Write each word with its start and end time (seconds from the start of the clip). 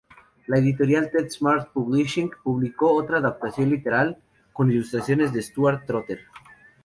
La 0.47 0.57
editorial 0.57 1.11
Ted 1.11 1.27
Smart 1.29 1.71
Publishing 1.73 2.31
publicó 2.43 2.91
otra 2.91 3.19
adaptación 3.19 3.69
literaria 3.69 4.17
con 4.51 4.71
ilustraciones 4.71 5.31
de 5.31 5.43
Stuart 5.43 5.83
Trotter. 5.85 6.21